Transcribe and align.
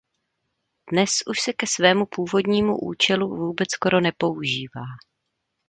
Dnes 0.91 1.09
už 1.27 1.39
se 1.41 1.53
ke 1.53 1.67
svému 1.67 2.05
původnímu 2.05 2.77
účelu 2.79 3.27
skoro 3.27 3.45
vůbec 3.97 4.01
nepoužívá. 4.01 4.83